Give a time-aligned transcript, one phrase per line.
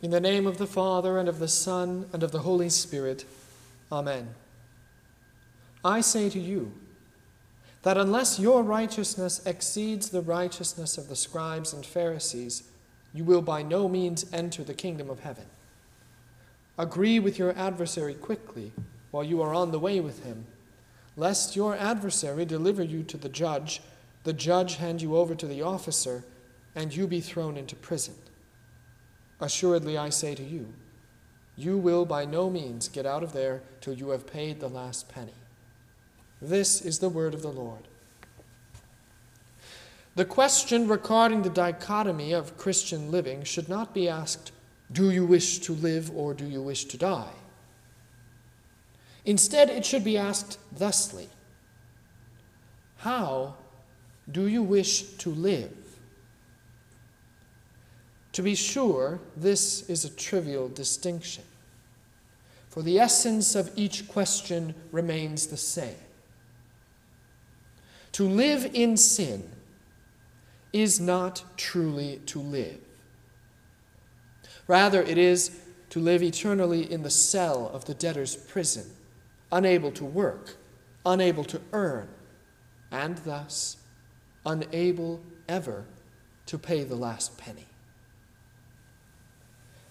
[0.00, 3.24] In the name of the Father, and of the Son, and of the Holy Spirit.
[3.90, 4.28] Amen.
[5.84, 6.72] I say to you
[7.82, 12.62] that unless your righteousness exceeds the righteousness of the scribes and Pharisees,
[13.12, 15.46] you will by no means enter the kingdom of heaven.
[16.76, 18.72] Agree with your adversary quickly
[19.10, 20.46] while you are on the way with him,
[21.16, 23.80] lest your adversary deliver you to the judge,
[24.22, 26.24] the judge hand you over to the officer,
[26.76, 28.14] and you be thrown into prison.
[29.40, 30.72] Assuredly, I say to you,
[31.56, 35.08] you will by no means get out of there till you have paid the last
[35.08, 35.34] penny.
[36.40, 37.88] This is the word of the Lord.
[40.14, 44.52] The question regarding the dichotomy of Christian living should not be asked,
[44.90, 47.32] Do you wish to live or do you wish to die?
[49.24, 51.28] Instead, it should be asked thusly
[52.98, 53.54] How
[54.30, 55.87] do you wish to live?
[58.38, 61.42] To be sure, this is a trivial distinction,
[62.68, 65.96] for the essence of each question remains the same.
[68.12, 69.50] To live in sin
[70.72, 72.78] is not truly to live.
[74.68, 75.58] Rather, it is
[75.90, 78.88] to live eternally in the cell of the debtor's prison,
[79.50, 80.54] unable to work,
[81.04, 82.08] unable to earn,
[82.92, 83.78] and thus
[84.46, 85.86] unable ever
[86.46, 87.66] to pay the last penny.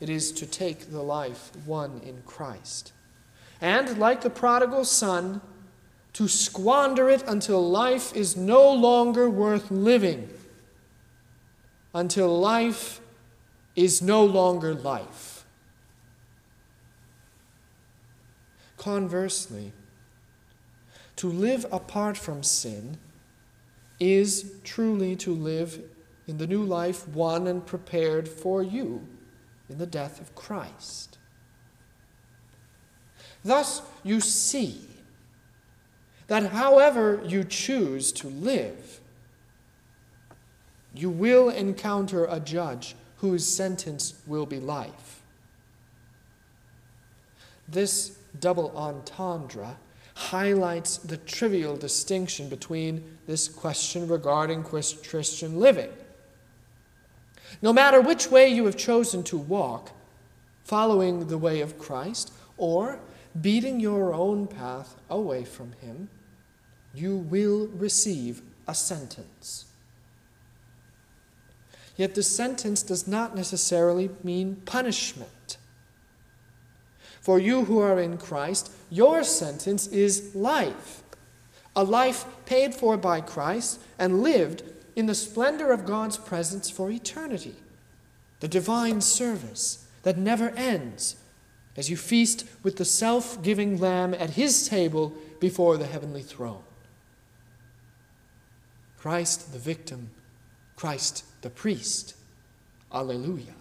[0.00, 2.92] It is to take the life won in Christ.
[3.60, 5.40] And, like the prodigal son,
[6.14, 10.28] to squander it until life is no longer worth living,
[11.92, 13.00] until life
[13.76, 15.44] is no longer life.
[18.76, 19.72] Conversely,
[21.16, 22.98] to live apart from sin
[23.98, 25.80] is truly to live
[26.26, 29.06] in the new life won and prepared for you
[29.68, 31.18] in the death of Christ.
[33.44, 34.80] Thus, you see
[36.26, 39.00] that however you choose to live,
[40.94, 45.22] you will encounter a judge whose sentence will be life.
[47.68, 49.76] This double entendre
[50.14, 55.90] highlights the trivial distinction between this question regarding Christian living
[57.62, 59.90] no matter which way you have chosen to walk,
[60.64, 62.98] following the way of Christ or
[63.40, 66.08] beating your own path away from Him,
[66.94, 69.66] you will receive a sentence.
[71.96, 75.58] Yet the sentence does not necessarily mean punishment.
[77.20, 81.02] For you who are in Christ, your sentence is life.
[81.76, 84.62] A life paid for by Christ and lived
[84.96, 87.54] in the splendor of God's presence for eternity.
[88.40, 91.16] The divine service that never ends
[91.76, 96.62] as you feast with the self giving Lamb at his table before the heavenly throne.
[98.98, 100.10] Christ the victim,
[100.76, 102.16] Christ the priest.
[102.92, 103.54] Alleluia.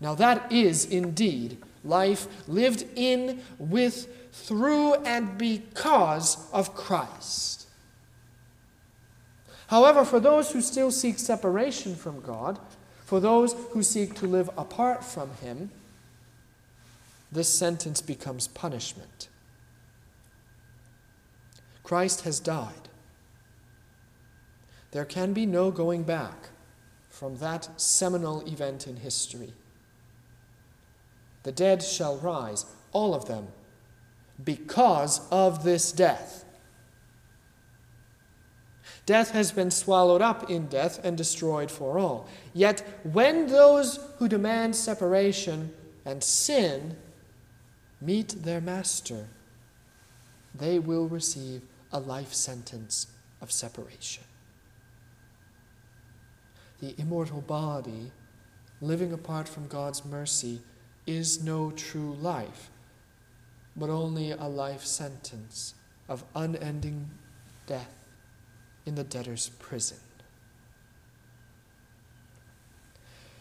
[0.00, 7.67] Now, that is indeed life lived in, with, through, and because of Christ.
[9.68, 12.58] However, for those who still seek separation from God,
[13.04, 15.70] for those who seek to live apart from Him,
[17.30, 19.28] this sentence becomes punishment.
[21.82, 22.88] Christ has died.
[24.92, 26.48] There can be no going back
[27.10, 29.52] from that seminal event in history.
[31.42, 33.48] The dead shall rise, all of them,
[34.42, 36.44] because of this death.
[39.08, 42.28] Death has been swallowed up in death and destroyed for all.
[42.52, 45.72] Yet, when those who demand separation
[46.04, 46.94] and sin
[48.02, 49.28] meet their master,
[50.54, 53.06] they will receive a life sentence
[53.40, 54.24] of separation.
[56.80, 58.12] The immortal body,
[58.82, 60.60] living apart from God's mercy,
[61.06, 62.70] is no true life,
[63.74, 65.72] but only a life sentence
[66.10, 67.08] of unending
[67.66, 67.97] death
[68.88, 69.98] in the debtor's prison.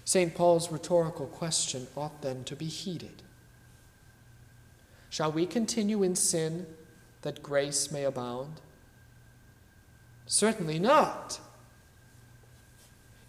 [0.04, 0.36] St.
[0.36, 3.24] Paul's rhetorical question ought then to be heeded
[5.10, 6.68] Shall we continue in sin
[7.22, 8.60] that grace may abound?
[10.26, 11.40] Certainly not.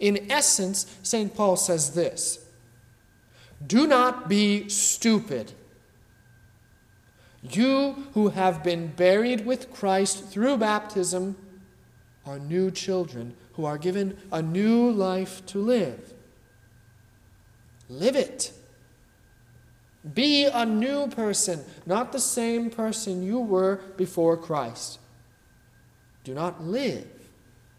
[0.01, 1.35] In essence, St.
[1.35, 2.45] Paul says this
[3.65, 5.53] Do not be stupid.
[7.43, 11.37] You who have been buried with Christ through baptism
[12.29, 16.13] are new children who are given a new life to live.
[17.89, 18.53] live it.
[20.15, 24.99] Be a new person, not the same person you were before Christ.
[26.23, 27.07] Do not live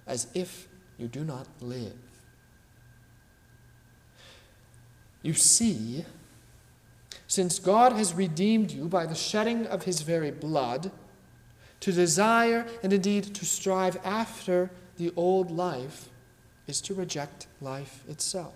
[0.07, 0.67] as if
[0.97, 1.93] you do not live.
[5.21, 6.05] You see,
[7.27, 10.91] since God has redeemed you by the shedding of his very blood,
[11.79, 16.09] to desire and indeed to strive after the old life
[16.67, 18.53] is to reject life itself.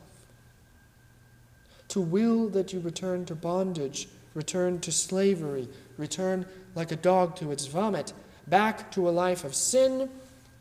[1.90, 7.52] To will that you return to bondage, return to slavery, return like a dog to
[7.52, 8.14] its vomit,
[8.48, 10.10] back to a life of sin,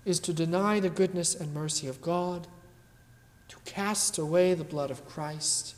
[0.04, 2.46] is to deny the goodness and mercy of God,
[3.48, 5.74] to cast away the blood of Christ,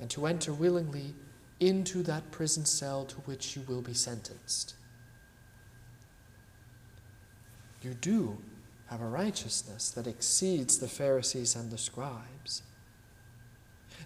[0.00, 1.14] and to enter willingly
[1.60, 4.74] into that prison cell to which you will be sentenced.
[7.82, 8.38] You do
[8.86, 12.62] have a righteousness that exceeds the Pharisees and the scribes.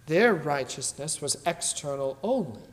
[0.07, 2.69] Their righteousness was external only,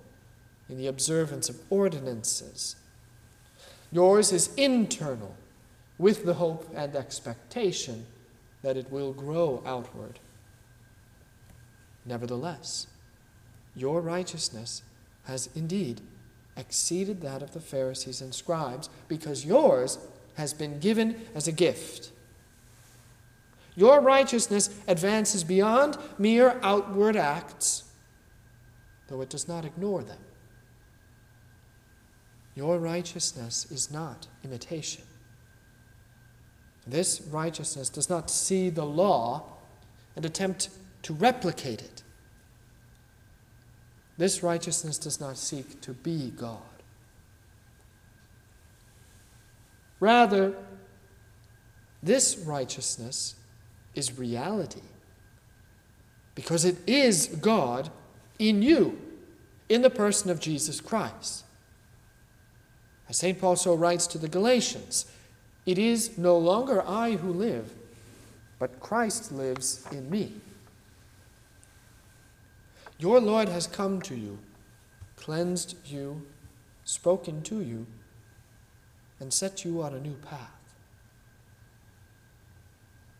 [0.67, 2.75] in the observance of ordinances.
[3.91, 5.35] Yours is internal,
[5.97, 8.05] with the hope and expectation
[8.61, 10.19] that it will grow outward.
[12.05, 12.87] Nevertheless,
[13.75, 14.81] your righteousness
[15.25, 16.01] has indeed
[16.57, 19.97] exceeded that of the Pharisees and scribes, because yours
[20.39, 22.11] has been given as a gift.
[23.75, 27.83] Your righteousness advances beyond mere outward acts,
[29.07, 30.19] though it does not ignore them.
[32.55, 35.03] Your righteousness is not imitation.
[36.85, 39.43] This righteousness does not see the law
[40.15, 40.69] and attempt
[41.03, 42.03] to replicate it.
[44.17, 46.78] This righteousness does not seek to be God.
[49.99, 50.55] Rather,
[52.01, 53.35] this righteousness
[53.95, 54.81] is reality
[56.35, 57.89] because it is God
[58.37, 58.97] in you,
[59.67, 61.43] in the person of Jesus Christ.
[63.09, 63.39] As St.
[63.39, 65.05] Paul so writes to the Galatians,
[65.65, 67.73] it is no longer I who live,
[68.57, 70.31] but Christ lives in me.
[72.97, 74.39] Your Lord has come to you,
[75.17, 76.25] cleansed you,
[76.85, 77.85] spoken to you
[79.19, 80.51] and set you on a new path.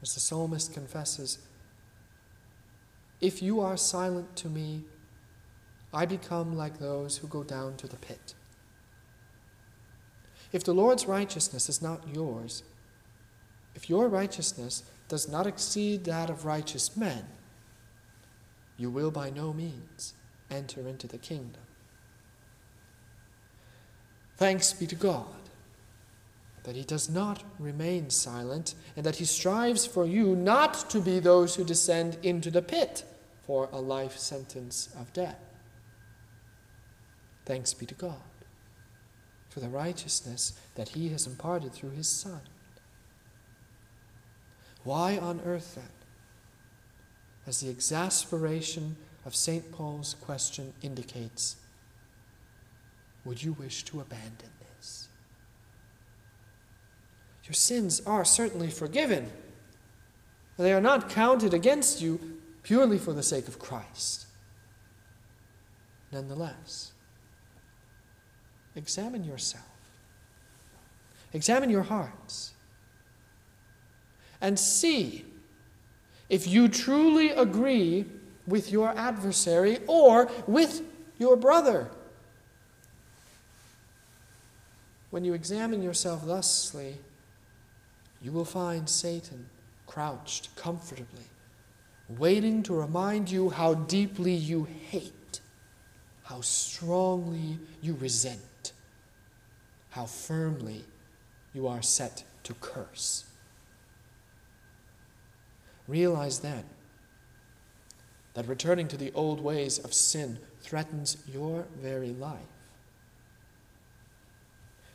[0.01, 1.39] As the psalmist confesses,
[3.19, 4.83] if you are silent to me,
[5.93, 8.33] I become like those who go down to the pit.
[10.53, 12.63] If the Lord's righteousness is not yours,
[13.75, 17.25] if your righteousness does not exceed that of righteous men,
[18.77, 20.13] you will by no means
[20.49, 21.61] enter into the kingdom.
[24.37, 25.48] Thanks be to God
[26.63, 31.19] that he does not remain silent, and that he strives for you not to be
[31.19, 33.03] those who descend into the pit
[33.45, 35.39] for a life sentence of death.
[37.45, 38.15] Thanks be to God
[39.49, 42.41] for the righteousness that he has imparted through his Son.
[44.83, 45.89] Why on earth, then,
[47.47, 48.95] as the exasperation
[49.25, 49.71] of St.
[49.71, 51.55] Paul's question indicates,
[53.25, 54.49] would you wish to abandon?
[57.49, 59.31] Your sins are certainly forgiven.
[60.57, 64.27] They are not counted against you purely for the sake of Christ.
[66.11, 66.91] Nonetheless,
[68.75, 69.65] examine yourself,
[71.33, 72.51] examine your hearts,
[74.41, 75.25] and see
[76.29, 78.05] if you truly agree
[78.45, 80.83] with your adversary or with
[81.17, 81.89] your brother.
[85.09, 86.97] When you examine yourself thusly,
[88.21, 89.49] you will find Satan
[89.87, 91.25] crouched comfortably,
[92.09, 95.41] waiting to remind you how deeply you hate,
[96.23, 98.73] how strongly you resent,
[99.89, 100.83] how firmly
[101.53, 103.25] you are set to curse.
[105.87, 106.65] Realize then
[108.35, 112.37] that returning to the old ways of sin threatens your very life.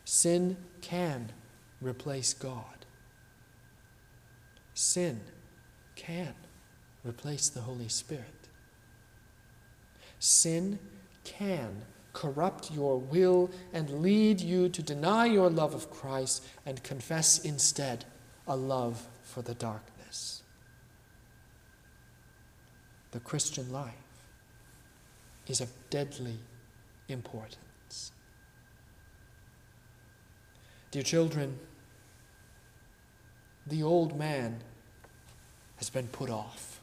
[0.04, 1.33] Sin can
[1.81, 2.74] replace God
[4.75, 5.21] sin
[5.97, 6.35] can
[7.04, 8.49] replace the Holy Spirit.
[10.19, 10.78] Sin
[11.23, 17.38] can corrupt your will and lead you to deny your love of Christ and confess
[17.45, 18.04] instead
[18.47, 20.43] a love for the darkness.
[23.11, 23.95] The Christian life
[25.47, 26.38] is of deadly
[27.09, 28.12] importance.
[30.90, 31.59] Dear children,
[33.66, 34.61] the old man
[35.76, 36.80] has been put off.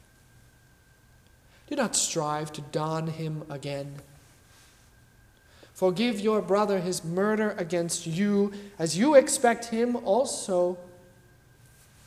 [1.68, 3.94] Do not strive to don him again.
[5.74, 10.78] Forgive your brother his murder against you, as you expect him also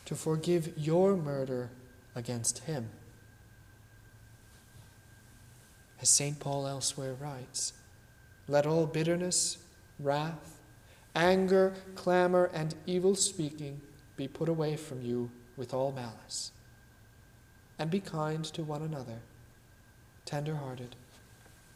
[0.06, 1.72] to forgive your murder
[2.14, 2.90] against him.
[6.00, 6.40] As St.
[6.40, 7.74] Paul elsewhere writes,
[8.48, 9.58] let all bitterness,
[10.00, 10.60] wrath,
[11.16, 13.82] anger, clamor, and evil speaking
[14.16, 16.52] be put away from you with all malice.
[17.78, 19.20] And be kind to one another,
[20.24, 20.96] tender hearted,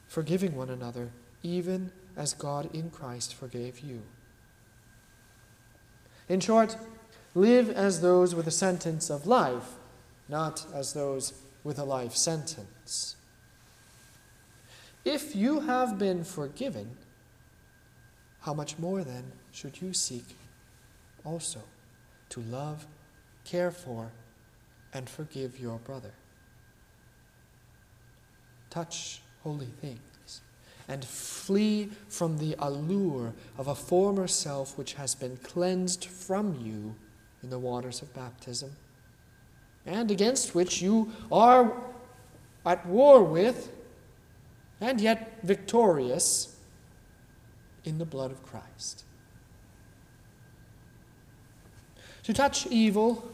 [0.08, 1.12] forgiving one another,
[1.44, 4.02] even as God in Christ forgave you.
[6.28, 6.78] In short,
[7.36, 9.76] live as those with a sentence of life,
[10.28, 13.16] not as those with a life sentence.
[15.04, 16.98] If you have been forgiven,
[18.42, 20.36] how much more then should you seek
[21.26, 21.62] also
[22.30, 22.86] to love,
[23.44, 24.12] care for,
[24.94, 26.14] and forgive your brother?
[28.70, 30.00] Touch holy things
[30.88, 36.96] and flee from the allure of a former self which has been cleansed from you
[37.44, 38.72] in the waters of baptism
[39.86, 41.74] and against which you are
[42.66, 43.72] at war with
[44.82, 46.58] and yet victorious
[47.86, 49.04] in the blood of Christ.
[52.30, 53.28] To touch evil,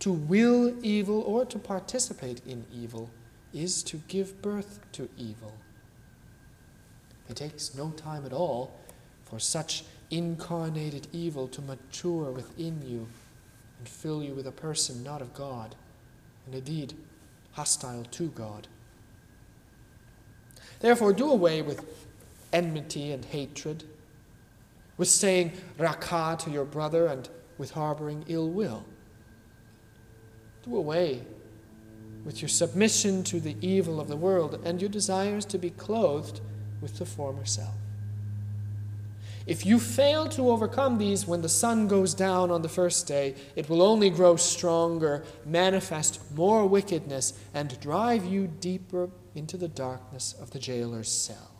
[0.00, 3.08] to will evil, or to participate in evil
[3.54, 5.52] is to give birth to evil.
[7.28, 8.72] It takes no time at all
[9.22, 13.06] for such incarnated evil to mature within you
[13.78, 15.76] and fill you with a person not of God,
[16.46, 16.94] and indeed
[17.52, 18.66] hostile to God.
[20.80, 21.84] Therefore, do away with
[22.52, 23.84] enmity and hatred,
[24.96, 27.28] with saying raca to your brother, and
[27.58, 28.84] with harboring ill will.
[30.62, 31.22] Do away
[32.24, 36.40] with your submission to the evil of the world and your desires to be clothed
[36.80, 37.74] with the former self.
[39.44, 43.34] If you fail to overcome these when the sun goes down on the first day,
[43.56, 50.34] it will only grow stronger, manifest more wickedness, and drive you deeper into the darkness
[50.40, 51.50] of the jailer's cell.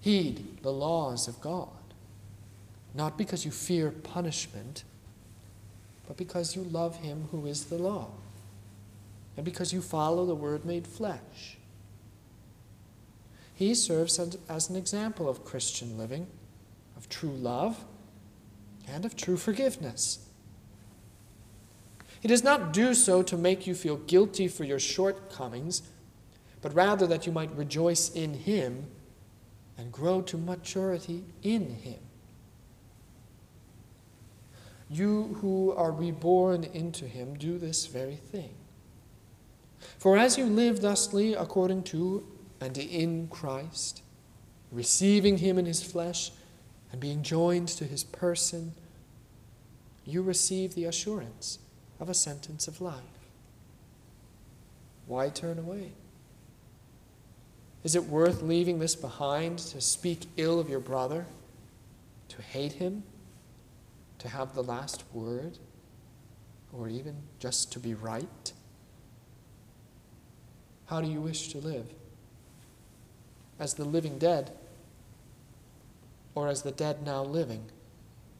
[0.00, 1.85] Heed the laws of God,
[2.96, 4.84] not because you fear punishment,
[6.06, 8.08] but because you love Him who is the law,
[9.36, 11.58] and because you follow the Word made flesh.
[13.54, 16.26] He serves as an example of Christian living,
[16.96, 17.84] of true love,
[18.88, 20.20] and of true forgiveness.
[22.20, 25.82] He does not do so to make you feel guilty for your shortcomings,
[26.60, 28.86] but rather that you might rejoice in Him
[29.78, 31.98] and grow to maturity in Him.
[34.88, 38.54] You who are reborn into Him do this very thing.
[39.98, 42.26] For as you live thusly according to
[42.60, 44.02] and in Christ,
[44.70, 46.30] receiving Him in His flesh
[46.92, 48.72] and being joined to His person,
[50.04, 51.58] you receive the assurance
[51.98, 53.02] of a sentence of life.
[55.06, 55.92] Why turn away?
[57.84, 61.26] Is it worth leaving this behind to speak ill of your brother,
[62.28, 63.04] to hate him,
[64.18, 65.58] to have the last word,
[66.72, 68.52] or even just to be right?
[70.86, 71.86] How do you wish to live?
[73.58, 74.52] As the living dead,
[76.34, 77.66] or as the dead now living,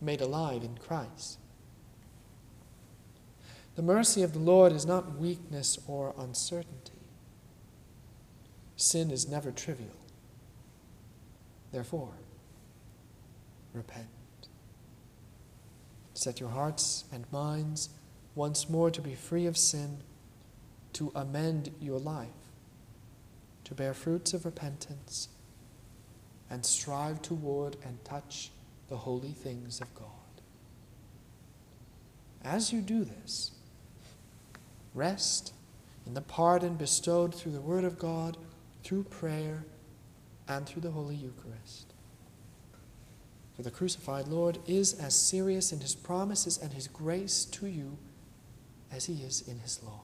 [0.00, 1.38] made alive in Christ?
[3.74, 6.92] The mercy of the Lord is not weakness or uncertainty.
[8.76, 9.90] Sin is never trivial.
[11.72, 12.12] Therefore,
[13.74, 14.06] repent.
[16.16, 17.90] Set your hearts and minds
[18.34, 19.98] once more to be free of sin,
[20.94, 22.30] to amend your life,
[23.64, 25.28] to bear fruits of repentance,
[26.48, 28.50] and strive toward and touch
[28.88, 30.08] the holy things of God.
[32.42, 33.50] As you do this,
[34.94, 35.52] rest
[36.06, 38.38] in the pardon bestowed through the Word of God,
[38.82, 39.66] through prayer,
[40.48, 41.92] and through the Holy Eucharist.
[43.56, 47.96] For the crucified Lord is as serious in his promises and his grace to you
[48.92, 50.02] as he is in his law.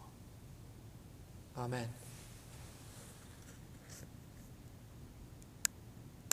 [1.57, 1.89] Amen.